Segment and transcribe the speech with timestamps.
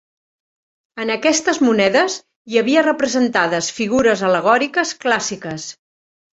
[1.03, 2.15] En aquestes monedes
[2.55, 5.73] hi havia representades figures al·legòriques clàssiques.